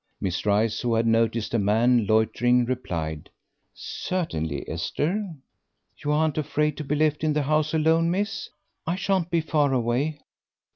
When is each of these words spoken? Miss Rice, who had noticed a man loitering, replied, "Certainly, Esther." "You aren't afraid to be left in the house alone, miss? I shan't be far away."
Miss 0.19 0.47
Rice, 0.47 0.81
who 0.81 0.95
had 0.95 1.05
noticed 1.05 1.53
a 1.53 1.59
man 1.59 2.07
loitering, 2.07 2.65
replied, 2.65 3.29
"Certainly, 3.75 4.67
Esther." 4.67 5.31
"You 6.03 6.11
aren't 6.11 6.39
afraid 6.39 6.75
to 6.77 6.83
be 6.83 6.95
left 6.95 7.23
in 7.23 7.33
the 7.33 7.43
house 7.43 7.71
alone, 7.75 8.09
miss? 8.09 8.49
I 8.87 8.95
shan't 8.95 9.29
be 9.29 9.41
far 9.41 9.73
away." 9.73 10.17